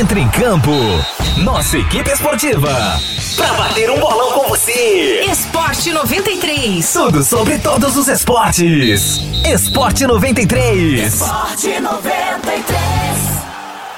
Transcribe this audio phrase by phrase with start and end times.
[0.00, 0.70] Entre em campo.
[1.44, 2.70] Nossa equipe esportiva.
[3.36, 5.26] Pra bater um bolão com você.
[5.30, 6.90] Esporte 93.
[6.90, 9.20] Tudo sobre todos os esportes.
[9.44, 11.12] Esporte 93.
[11.12, 12.66] Esporte 93.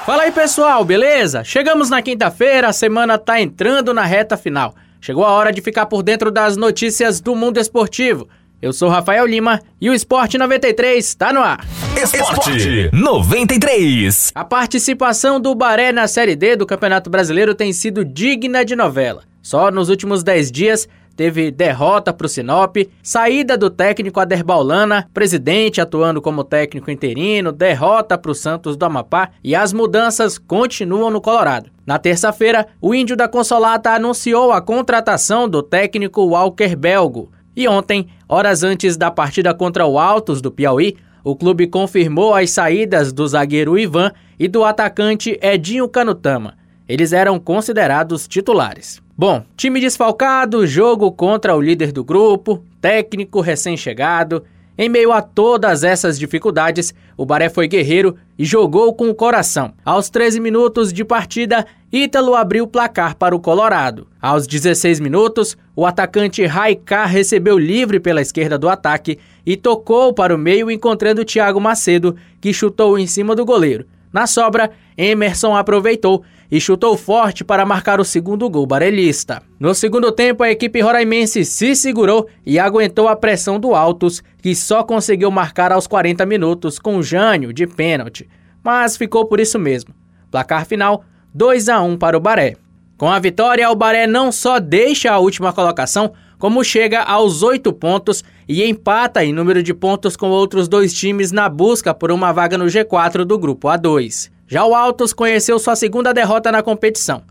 [0.05, 1.41] Fala aí pessoal, beleza?
[1.41, 4.75] Chegamos na quinta-feira, a semana tá entrando na reta final.
[4.99, 8.27] Chegou a hora de ficar por dentro das notícias do mundo esportivo.
[8.63, 11.67] Eu sou Rafael Lima e o Esporte 93 está no ar.
[12.01, 14.31] Esporte 93.
[14.33, 19.23] A participação do Baré na Série D do Campeonato Brasileiro tem sido digna de novela.
[19.41, 25.09] Só nos últimos 10 dias teve derrota para o Sinop, saída do técnico Aderbal Lana,
[25.13, 31.11] presidente atuando como técnico interino, derrota para o Santos do Amapá e as mudanças continuam
[31.11, 31.69] no Colorado.
[31.85, 37.29] Na terça-feira, o Índio da Consolata anunciou a contratação do técnico Walker Belgo.
[37.55, 42.51] E ontem, horas antes da partida contra o Altos do Piauí, o clube confirmou as
[42.51, 46.57] saídas do zagueiro Ivan e do atacante Edinho Canutama.
[46.87, 49.01] Eles eram considerados titulares.
[49.15, 54.43] Bom, time desfalcado, jogo contra o líder do grupo, técnico recém-chegado,
[54.77, 59.73] em meio a todas essas dificuldades, o Baré foi guerreiro e jogou com o coração.
[59.85, 64.07] Aos 13 minutos de partida, Ítalo abriu o placar para o Colorado.
[64.19, 70.33] Aos 16 minutos, o atacante Raikar recebeu livre pela esquerda do ataque e tocou para
[70.33, 73.85] o meio encontrando Thiago Macedo, que chutou em cima do goleiro.
[74.11, 79.41] Na sobra, Emerson aproveitou e chutou forte para marcar o segundo gol barelista.
[79.59, 84.53] No segundo tempo, a equipe roraimense se segurou e aguentou a pressão do Altos, que
[84.53, 88.29] só conseguiu marcar aos 40 minutos com Jânio de pênalti,
[88.63, 89.93] mas ficou por isso mesmo.
[90.29, 92.55] Placar final: 2 a 1 para o Baré.
[92.97, 97.71] Com a vitória, o Baré não só deixa a última colocação, como chega aos oito
[97.71, 102.31] pontos e empata em número de pontos com outros dois times na busca por uma
[102.31, 104.32] vaga no G4 do Grupo A2.
[104.53, 107.23] Já o Altos conheceu sua segunda derrota na competição.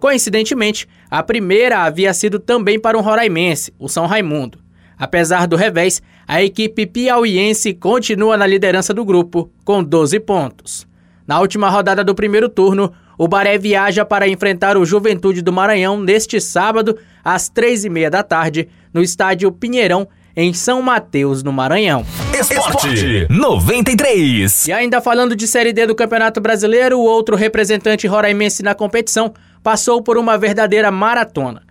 [0.00, 4.58] Coincidentemente, a primeira havia sido também para um roraimense, o São Raimundo.
[4.98, 10.84] Apesar do revés, a equipe piauiense continua na liderança do grupo, com 12 pontos.
[11.24, 16.00] Na última rodada do primeiro turno, o Baré viaja para enfrentar o Juventude do Maranhão
[16.00, 21.52] neste sábado, às três e meia da tarde, no estádio Pinheirão, em São Mateus, no
[21.52, 22.04] Maranhão.
[22.38, 24.68] Esporte 93.
[24.68, 29.32] E ainda falando de Série D do Campeonato Brasileiro, o outro representante roraimense na competição
[29.62, 31.62] passou por uma verdadeira maratona.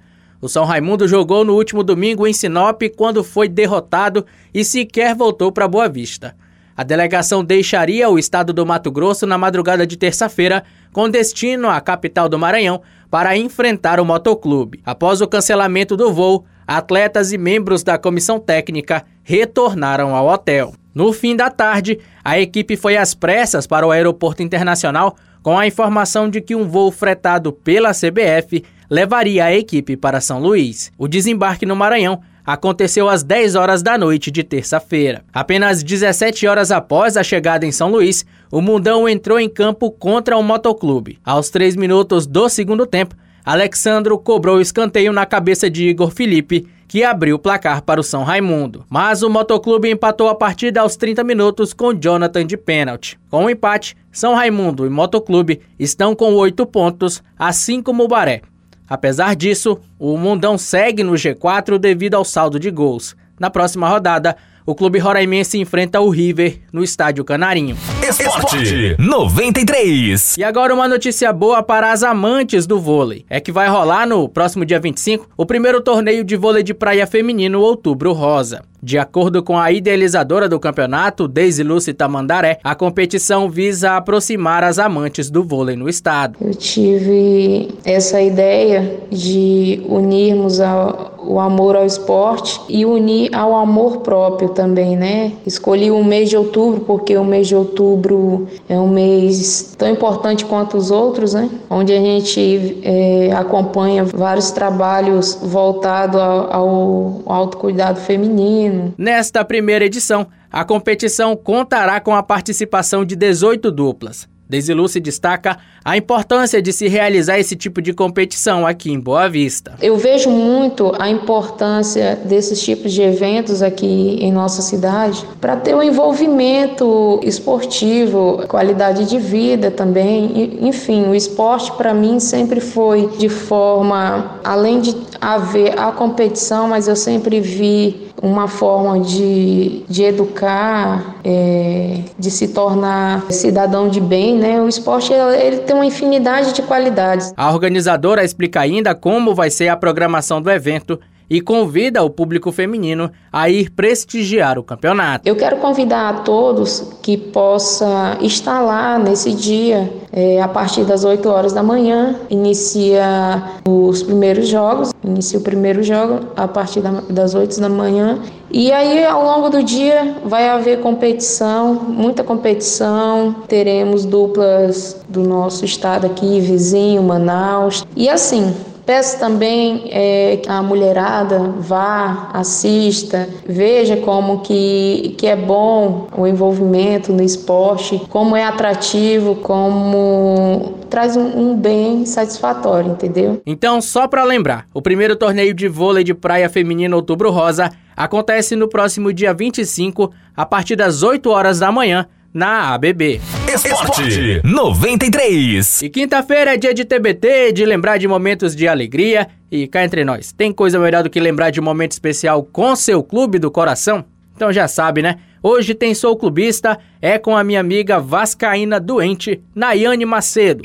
[0.41, 5.51] O São Raimundo jogou no último domingo em Sinop quando foi derrotado e sequer voltou
[5.51, 6.35] para Boa Vista.
[6.75, 11.79] A delegação deixaria o estado do Mato Grosso na madrugada de terça-feira, com destino à
[11.79, 12.81] capital do Maranhão,
[13.11, 14.81] para enfrentar o motoclube.
[14.83, 20.73] Após o cancelamento do voo, atletas e membros da comissão técnica retornaram ao hotel.
[20.93, 25.67] No fim da tarde, a equipe foi às pressas para o aeroporto internacional com a
[25.67, 30.91] informação de que um voo fretado pela CBF levaria a equipe para São Luís.
[30.97, 35.23] O desembarque no Maranhão aconteceu às 10 horas da noite de terça-feira.
[35.33, 40.37] Apenas 17 horas após a chegada em São Luís, o Mundão entrou em campo contra
[40.37, 41.19] o Motoclube.
[41.25, 46.65] Aos 3 minutos do segundo tempo, Alexandro cobrou o escanteio na cabeça de Igor Felipe,
[46.87, 48.85] que abriu o placar para o São Raimundo.
[48.89, 53.19] Mas o Motoclube empatou a partida aos 30 minutos com Jonathan de pênalti.
[53.29, 58.43] Com o empate, São Raimundo e Motoclube estão com 8 pontos, assim como o Baré.
[58.87, 63.15] Apesar disso, o Mundão segue no G4 devido ao saldo de gols.
[63.39, 67.77] Na próxima rodada, o clube roraimense enfrenta o River no estádio Canarinho.
[68.01, 70.37] Esporte 93.
[70.37, 73.25] E agora uma notícia boa para as amantes do vôlei.
[73.29, 77.05] É que vai rolar no próximo dia 25 o primeiro torneio de vôlei de praia
[77.05, 78.63] feminino Outubro Rosa.
[78.85, 84.77] De acordo com a idealizadora do campeonato, Deise Lúcia Tamandaré, a competição visa aproximar as
[84.77, 86.37] amantes do vôlei no estado.
[86.41, 93.99] Eu tive essa ideia de unirmos a, o amor ao esporte e unir ao amor
[93.99, 95.31] próprio também, né?
[95.45, 100.43] Escolhi o mês de outubro porque o mês de outubro é um mês tão importante
[100.43, 101.49] quanto os outros, né?
[101.69, 110.27] Onde a gente é, acompanha vários trabalhos voltados ao, ao autocuidado feminino Nesta primeira edição,
[110.51, 114.27] a competição contará com a participação de 18 duplas.
[114.47, 119.29] Desilu se destaca a importância de se realizar esse tipo de competição aqui em Boa
[119.29, 119.75] Vista.
[119.81, 125.75] Eu vejo muito a importância desses tipos de eventos aqui em nossa cidade para ter
[125.75, 130.59] um envolvimento esportivo, qualidade de vida também.
[130.61, 136.87] Enfim, o esporte para mim sempre foi de forma, além de haver a competição, mas
[136.87, 144.37] eu sempre vi uma forma de, de educar, é, de se tornar cidadão de bem,
[144.37, 144.61] né?
[144.61, 147.33] O esporte ele tem uma infinidade de qualidades.
[147.35, 150.99] A organizadora explica ainda como vai ser a programação do evento
[151.29, 155.27] e convida o público feminino a ir prestigiar o campeonato.
[155.27, 161.03] Eu quero convidar a todos que possa estar lá nesse dia, é, a partir das
[161.03, 167.33] 8 horas da manhã, inicia os primeiros jogos, inicia o primeiro jogo a partir das
[167.33, 168.19] 8 da manhã
[168.53, 173.35] e aí, ao longo do dia, vai haver competição, muita competição.
[173.47, 177.83] Teremos duplas do nosso estado aqui, vizinho, Manaus.
[177.95, 178.53] E assim,
[178.85, 186.27] Peço também é, que a mulherada vá, assista, veja como que, que é bom o
[186.27, 193.41] envolvimento no esporte, como é atrativo, como traz um, um bem satisfatório, entendeu?
[193.45, 198.55] Então, só para lembrar, o primeiro torneio de vôlei de praia feminino Outubro Rosa acontece
[198.55, 203.21] no próximo dia 25, a partir das 8 horas da manhã, na ABB.
[203.53, 205.83] Esporte 93.
[205.83, 209.27] E quinta-feira é dia de TBT, de lembrar de momentos de alegria.
[209.51, 212.75] E cá entre nós, tem coisa melhor do que lembrar de um momento especial com
[212.75, 214.05] seu clube do coração?
[214.35, 215.19] Então já sabe, né?
[215.43, 220.63] Hoje tem Sou Clubista, é com a minha amiga vascaína doente, Nayane Macedo.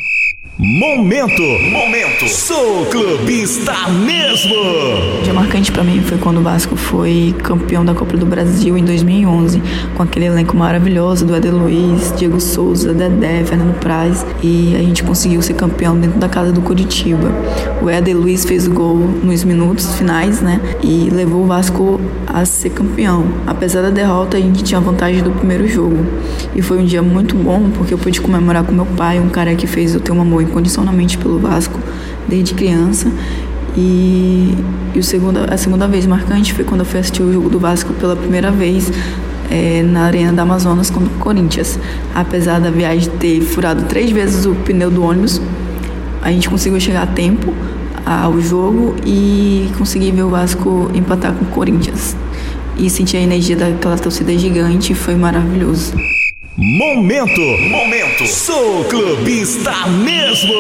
[0.61, 1.41] Momento,
[1.71, 3.73] momento, sou clubista
[4.05, 4.55] mesmo.
[5.21, 8.77] O dia marcante para mim foi quando o Vasco foi campeão da Copa do Brasil
[8.77, 9.63] em 2011,
[9.97, 15.05] com aquele elenco maravilhoso do Eder Luiz, Diego Souza, Dedé, Fernando Praz, e a gente
[15.05, 17.33] conseguiu ser campeão dentro da casa do Curitiba.
[17.81, 22.45] O Eder Luiz fez o gol nos minutos finais, né, e levou o Vasco a
[22.45, 23.27] ser campeão.
[23.47, 26.05] Apesar da derrota, a gente tinha vantagem do primeiro jogo.
[26.55, 29.55] E foi um dia muito bom porque eu pude comemorar com meu pai, um cara
[29.55, 31.81] que fez eu ter um amor incondicionalmente pelo Vasco
[32.29, 33.11] desde criança.
[33.77, 34.55] E,
[34.95, 37.59] e o segunda, a segunda vez marcante foi quando eu fui assistir o jogo do
[37.59, 38.93] Vasco pela primeira vez
[39.51, 41.79] é, na Arena da Amazonas contra o Corinthians.
[42.15, 45.41] Apesar da viagem ter furado três vezes o pneu do ônibus,
[46.23, 47.55] a gente conseguiu chegar a tempo
[48.05, 52.17] ao jogo e conseguir ver o Vasco empatar com o Corinthians.
[52.77, 55.93] E sentir a energia daquela torcida gigante foi maravilhoso.
[56.61, 57.41] Momento,
[57.71, 59.71] momento, sou clubista
[60.05, 60.53] mesmo.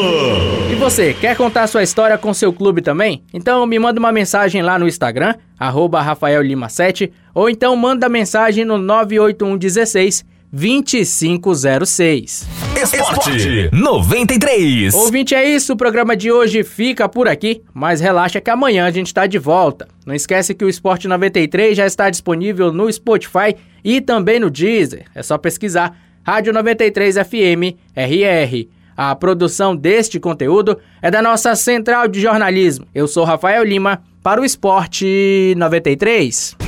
[0.70, 3.24] E você, quer contar sua história com seu clube também?
[3.34, 8.08] Então me manda uma mensagem lá no Instagram, arroba Rafael Lima 7, ou então manda
[8.08, 12.46] mensagem no 98116 2506.
[12.82, 14.94] Esporte 93.
[14.94, 15.72] Ouvinte, é isso.
[15.72, 19.38] O programa de hoje fica por aqui, mas relaxa que amanhã a gente está de
[19.38, 19.88] volta.
[20.06, 25.04] Não esquece que o Esporte 93 já está disponível no Spotify e também no Deezer.
[25.14, 28.68] É só pesquisar Rádio 93 FM RR.
[28.96, 32.86] A produção deste conteúdo é da nossa central de jornalismo.
[32.94, 36.67] Eu sou Rafael Lima para o Esporte 93.